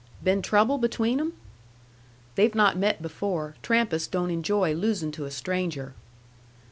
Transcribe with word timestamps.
"Been 0.23 0.41
trouble 0.41 0.79
between 0.79 1.19
'em?" 1.19 1.33
"They've 2.33 2.55
not 2.55 2.75
met 2.75 3.03
before. 3.03 3.53
Trampas 3.61 4.07
don't 4.07 4.31
enjoy 4.31 4.73
losin' 4.73 5.11
to 5.11 5.25
a 5.25 5.29
stranger." 5.29 5.93